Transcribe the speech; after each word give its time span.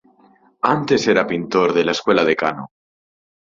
Antes 0.75 1.05
era 1.07 1.27
pintor 1.27 1.73
de 1.73 1.85
la 1.85 1.91
escuela 1.91 2.25
de 2.25 2.35
Kano. 2.35 2.71